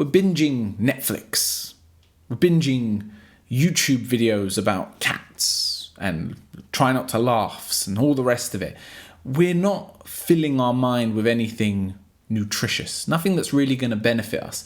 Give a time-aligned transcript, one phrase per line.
[0.00, 1.74] we're binging Netflix,
[2.30, 3.10] we're binging
[3.50, 6.40] YouTube videos about cats and
[6.72, 8.78] try not to laughs and all the rest of it.
[9.26, 11.98] We're not filling our mind with anything
[12.30, 14.64] nutritious, nothing that's really going to benefit us.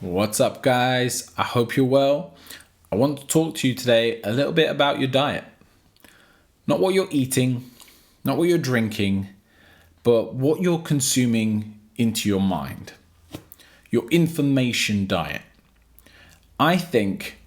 [0.00, 1.30] What's up, guys?
[1.36, 2.32] I hope you're well.
[2.90, 5.44] I want to talk to you today a little bit about your diet.
[6.66, 7.70] Not what you're eating,
[8.24, 9.28] not what you're drinking,
[10.02, 12.92] but what you're consuming into your mind.
[13.90, 15.42] Your information diet.
[16.58, 17.38] I think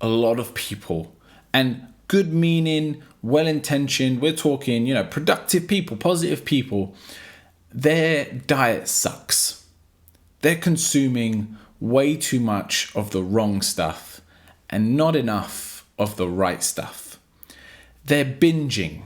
[0.00, 1.14] a lot of people,
[1.52, 6.94] and good meaning, well intentioned, we're talking, you know, productive people, positive people,
[7.72, 9.64] their diet sucks.
[10.42, 14.20] They're consuming way too much of the wrong stuff
[14.70, 17.05] and not enough of the right stuff.
[18.06, 19.02] They're binging.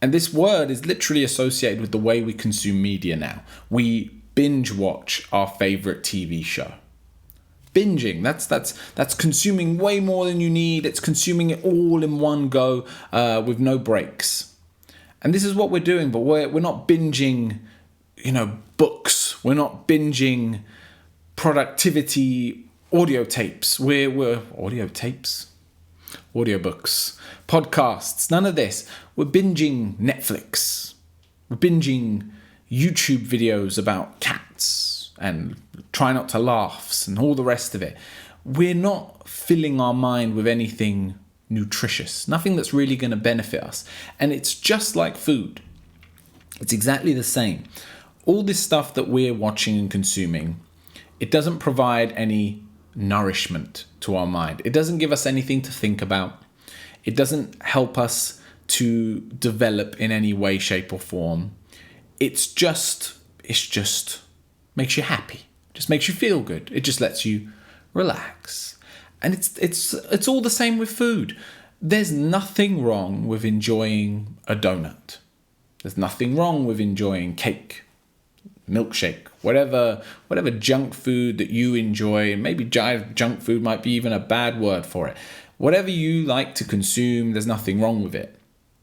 [0.00, 3.42] And this word is literally associated with the way we consume media now.
[3.70, 6.72] We binge watch our favorite TV show.
[7.74, 10.84] Binging, that's that's that's consuming way more than you need.
[10.84, 14.54] It's consuming it all in one go uh, with no breaks.
[15.22, 17.60] And this is what we're doing, but we're we're not binging,
[18.16, 19.42] you know, books.
[19.42, 20.60] We're not binging
[21.36, 23.80] productivity audio tapes.
[23.80, 25.51] We're, we're audio tapes,
[26.34, 28.88] audiobooks, podcasts, none of this.
[29.16, 30.94] We're binging Netflix.
[31.48, 32.30] We're binging
[32.70, 35.56] YouTube videos about cats and
[35.92, 37.96] try not to laughs and all the rest of it.
[38.44, 41.14] We're not filling our mind with anything
[41.48, 43.84] nutritious, nothing that's really going to benefit us.
[44.18, 45.60] And it's just like food.
[46.60, 47.64] It's exactly the same.
[48.24, 50.60] All this stuff that we're watching and consuming
[51.22, 52.64] it doesn't provide any
[52.94, 54.62] nourishment to our mind.
[54.64, 56.42] It doesn't give us anything to think about.
[57.04, 61.52] It doesn't help us to develop in any way, shape, or form.
[62.20, 64.20] It's just, it's just
[64.76, 65.42] makes you happy.
[65.74, 66.70] Just makes you feel good.
[66.72, 67.48] It just lets you
[67.94, 68.78] relax.
[69.20, 71.36] And it's it's it's all the same with food.
[71.80, 75.18] There's nothing wrong with enjoying a donut.
[75.82, 77.84] There's nothing wrong with enjoying cake
[78.68, 84.12] milkshake, whatever whatever junk food that you enjoy, and maybe junk food might be even
[84.12, 85.16] a bad word for it.
[85.58, 88.38] Whatever you like to consume, there's nothing wrong with it.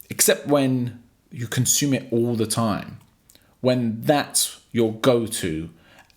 [0.10, 1.02] Except when
[1.32, 3.00] you consume it all the time.
[3.62, 5.70] When that's your go-to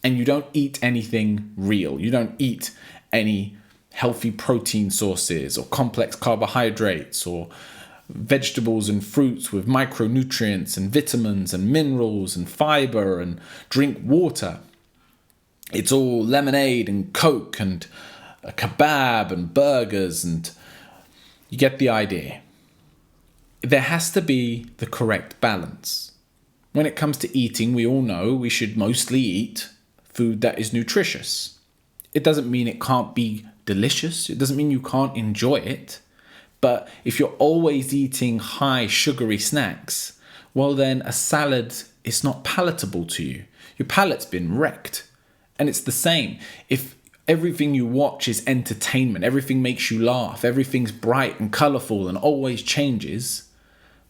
[0.03, 2.01] and you don't eat anything real.
[2.01, 2.71] You don't eat
[3.13, 3.57] any
[3.93, 7.49] healthy protein sources or complex carbohydrates or
[8.13, 14.61] vegetables and fruits with micronutrients and vitamins and minerals and fiber and drink water.
[15.73, 17.87] It's all lemonade and coke and
[18.43, 20.51] a kebab and burgers and
[21.49, 22.41] you get the idea.
[23.63, 26.13] There has to be the correct balance.
[26.73, 29.69] When it comes to eating, we all know we should mostly eat
[30.03, 31.59] food that is nutritious.
[32.13, 36.01] It doesn't mean it can't be delicious, it doesn't mean you can't enjoy it.
[36.63, 40.19] But if you're always eating high sugary snacks,
[40.55, 41.75] well, then a salad
[42.05, 43.45] is not palatable to you.
[43.77, 45.07] Your palate's been wrecked.
[45.59, 46.39] And it's the same.
[46.71, 46.97] If
[47.29, 52.63] everything you watch is entertainment, everything makes you laugh, everything's bright and colorful and always
[52.63, 53.49] changes,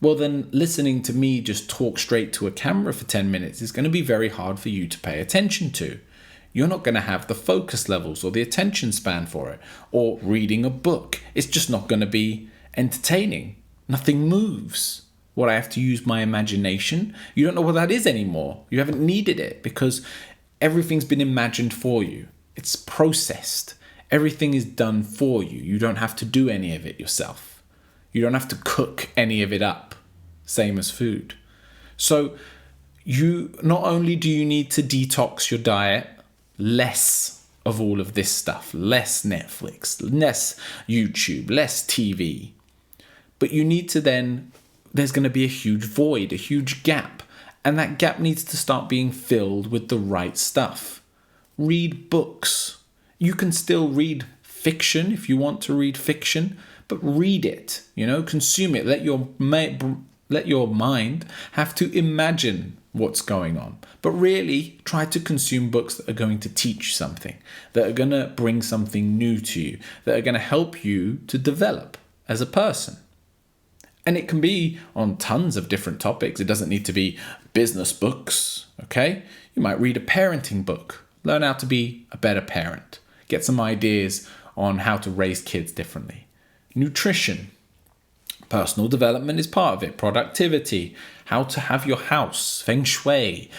[0.01, 3.73] well, then listening to me just talk straight to a camera for 10 minutes is
[3.73, 6.01] going to be very hard for you to pay attention to.
[6.53, 9.61] You're not going to have the focus levels or the attention span for it.
[9.91, 11.21] Or reading a book.
[11.35, 13.57] It's just not going to be entertaining.
[13.89, 15.03] Nothing moves.
[15.35, 17.15] What I have to use my imagination.
[17.35, 18.65] You don't know what that is anymore.
[18.69, 20.05] You haven't needed it because
[20.61, 22.29] everything's been imagined for you.
[22.55, 23.75] It's processed.
[24.11, 25.59] Everything is done for you.
[25.59, 27.63] You don't have to do any of it yourself.
[28.13, 29.95] You don't have to cook any of it up.
[30.45, 31.35] Same as food.
[31.97, 32.37] So,
[33.05, 36.09] you not only do you need to detox your diet
[36.63, 40.59] less of all of this stuff, less Netflix, less
[40.89, 42.51] YouTube, less TV.
[43.39, 44.53] But you need to then,
[44.95, 47.23] there's going to be a huge void, a huge gap,
[47.65, 51.03] and that gap needs to start being filled with the right stuff.
[51.59, 52.79] Read books.
[53.19, 56.59] You can still read fiction if you want to read fiction,
[56.89, 58.87] but read it, you know, consume it.
[58.87, 59.29] Let your
[60.29, 63.79] let your mind have to imagine what's going on.
[64.03, 67.37] But really, try to consume books that are going to teach something,
[67.73, 71.21] that are going to bring something new to you, that are going to help you
[71.27, 71.97] to develop
[72.29, 72.97] as a person.
[74.05, 76.41] And it can be on tons of different topics.
[76.41, 77.19] It doesn't need to be
[77.53, 79.23] business books, okay?
[79.55, 82.99] You might read a parenting book, learn how to be a better parent,
[83.29, 86.27] get some ideas on how to raise kids differently.
[86.75, 87.53] Nutrition,
[88.53, 90.95] Personal development is part of it, productivity,
[91.25, 93.51] how to have your house, feng shui,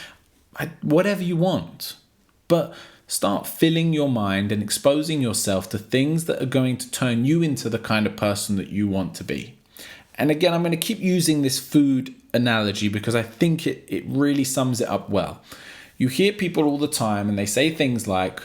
[0.83, 1.95] whatever you want.
[2.47, 2.75] But
[3.07, 7.41] start filling your mind and exposing yourself to things that are going to turn you
[7.41, 9.57] into the kind of person that you want to be.
[10.13, 14.03] And again, I'm going to keep using this food analogy because I think it, it
[14.05, 15.41] really sums it up well.
[15.97, 18.43] You hear people all the time and they say things like,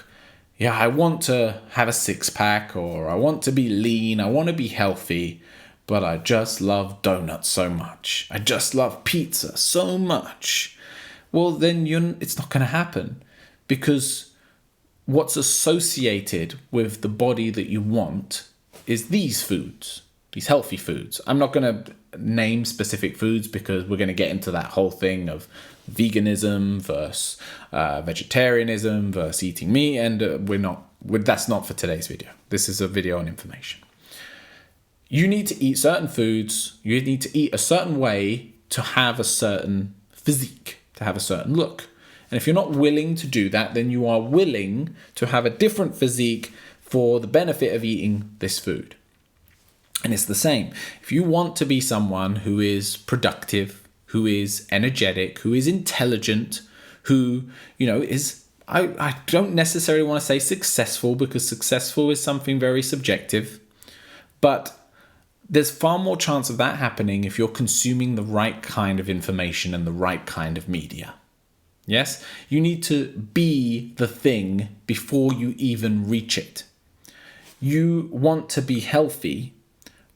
[0.56, 4.30] Yeah, I want to have a six pack, or I want to be lean, I
[4.30, 5.42] want to be healthy,
[5.88, 8.28] but I just love donuts so much.
[8.30, 10.78] I just love pizza so much.
[11.32, 13.22] Well, then you're, it's not going to happen
[13.66, 14.30] because
[15.06, 18.48] what's associated with the body that you want
[18.86, 20.02] is these foods
[20.32, 21.20] these healthy foods.
[21.26, 24.90] I'm not going to name specific foods because we're going to get into that whole
[24.90, 25.48] thing of
[25.90, 27.40] veganism versus
[27.72, 30.84] uh, vegetarianism versus eating meat, and uh, we're not.
[31.04, 32.30] We're, that's not for today's video.
[32.50, 33.80] This is a video on information.
[35.08, 36.78] You need to eat certain foods.
[36.82, 41.20] You need to eat a certain way to have a certain physique, to have a
[41.20, 41.88] certain look.
[42.30, 45.50] And if you're not willing to do that, then you are willing to have a
[45.50, 48.96] different physique for the benefit of eating this food.
[50.04, 50.72] And it's the same.
[51.02, 56.60] If you want to be someone who is productive, who is energetic, who is intelligent,
[57.04, 57.44] who,
[57.78, 62.58] you know, is I, I don't necessarily want to say successful because successful is something
[62.58, 63.60] very subjective,
[64.42, 64.78] but
[65.48, 69.74] there's far more chance of that happening if you're consuming the right kind of information
[69.74, 71.14] and the right kind of media.
[71.86, 76.64] Yes, you need to be the thing before you even reach it.
[77.60, 79.54] You want to be healthy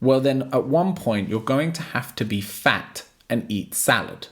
[0.03, 4.27] well, then at one point, you're going to have to be fat and eat salad.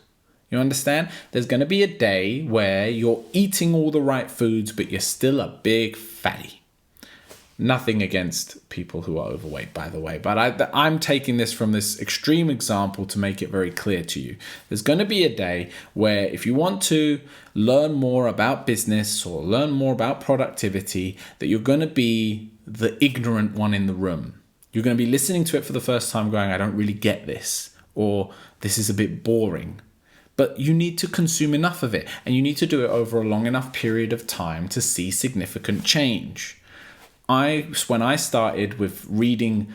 [0.50, 1.08] You understand?
[1.32, 5.00] There's going to be a day where you're eating all the right foods, but you're
[5.00, 6.61] still a big fatty.
[7.62, 11.72] Nothing against people who are overweight, by the way, but I, am taking this from
[11.72, 14.36] this extreme example to make it very clear to you.
[14.68, 17.22] There's going to be a day where, if you want to
[17.54, 22.98] learn more about business or learn more about productivity, that you're going to be the
[23.04, 24.42] ignorant one in the room
[24.72, 26.94] you're going to be listening to it for the first time going, I don't really
[26.94, 28.32] get this, or
[28.62, 29.82] this is a bit boring.
[30.38, 33.22] But you need to consume enough of it, and you need to do it over
[33.22, 36.61] a long enough period of time to see significant change.
[37.32, 39.74] I, when I started with reading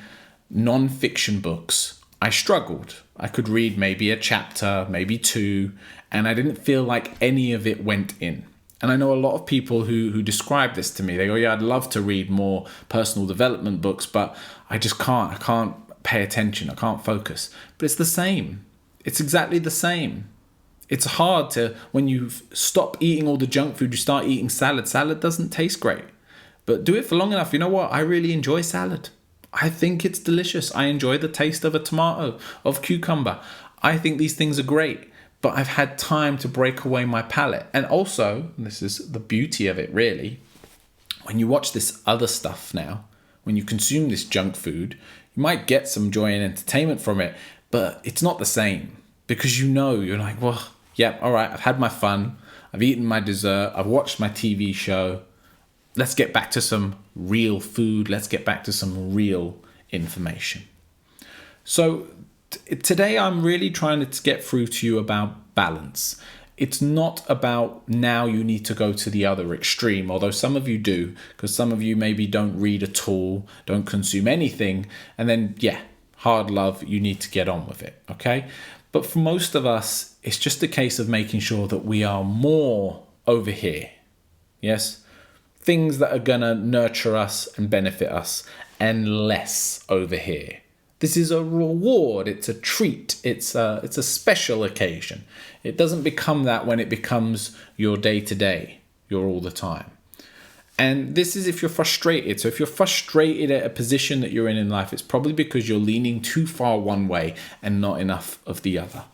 [0.50, 2.96] non fiction books, I struggled.
[3.16, 5.72] I could read maybe a chapter, maybe two,
[6.10, 8.44] and I didn't feel like any of it went in.
[8.82, 11.16] And I know a lot of people who who describe this to me.
[11.16, 14.36] They go, "Yeah, I'd love to read more personal development books, but
[14.68, 15.32] I just can't.
[15.32, 16.68] I can't pay attention.
[16.68, 18.66] I can't focus." But it's the same.
[19.04, 20.28] It's exactly the same.
[20.90, 24.86] It's hard to when you stop eating all the junk food, you start eating salad.
[24.86, 26.04] Salad doesn't taste great.
[26.66, 27.52] But do it for long enough.
[27.52, 27.92] You know what?
[27.92, 29.08] I really enjoy salad.
[29.52, 30.74] I think it's delicious.
[30.74, 33.40] I enjoy the taste of a tomato, of cucumber.
[33.82, 35.08] I think these things are great
[35.46, 37.66] but I've had time to break away my palate.
[37.72, 40.40] And also, this is the beauty of it really,
[41.22, 43.04] when you watch this other stuff now,
[43.44, 44.96] when you consume this junk food,
[45.34, 47.36] you might get some joy and entertainment from it,
[47.70, 48.96] but it's not the same
[49.28, 50.64] because you know, you're like, well,
[50.94, 52.38] yeah, all right, I've had my fun,
[52.72, 55.22] I've eaten my dessert, I've watched my TV show.
[55.96, 59.56] Let's get back to some real food, let's get back to some real
[59.90, 60.62] information.
[61.64, 62.08] So,
[62.82, 66.20] today I'm really trying to get through to you about balance.
[66.56, 70.68] It's not about now you need to go to the other extreme, although some of
[70.68, 74.87] you do, because some of you maybe don't read at all, don't consume anything,
[75.18, 75.80] and then, yeah,
[76.18, 78.47] hard love, you need to get on with it, okay?
[78.92, 82.25] But for most of us, it's just a case of making sure that we are
[82.25, 83.90] more over here,
[84.61, 85.04] yes?
[85.66, 88.42] Things that are gonna nurture us and benefit us,
[88.80, 90.61] and less over here
[90.99, 95.25] this is a reward, it's a treat, it's a, it's a special occasion.
[95.62, 99.90] It doesn't become that when it becomes your day to day, your all the time.
[100.78, 102.40] And this is if you're frustrated.
[102.40, 105.68] So, if you're frustrated at a position that you're in in life, it's probably because
[105.68, 109.04] you're leaning too far one way and not enough of the other.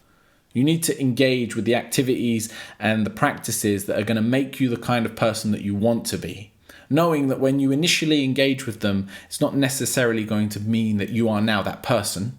[0.53, 4.61] You need to engage with the activities and the practices that are going to make
[4.61, 6.53] you the kind of person that you want to be
[6.93, 11.09] knowing that when you initially engage with them, it's not necessarily going to mean that
[11.09, 12.39] you are now that person.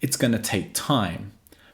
[0.00, 1.32] It's going to take time.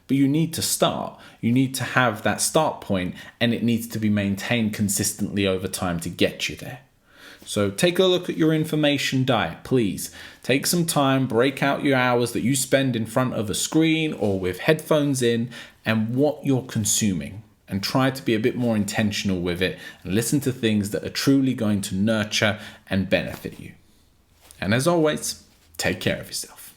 [0.09, 1.19] But you need to start.
[1.41, 5.69] You need to have that start point, and it needs to be maintained consistently over
[5.69, 6.81] time to get you there.
[7.47, 10.11] So take a look at your information diet, please.
[10.43, 14.13] Take some time, break out your hours that you spend in front of a screen
[14.13, 15.51] or with headphones in,
[15.85, 20.13] and what you're consuming and try to be a bit more intentional with it and
[20.13, 22.59] listen to things that are truly going to nurture
[22.91, 23.73] and benefit you.
[24.61, 25.45] And as always,
[25.79, 26.75] take care of yourself.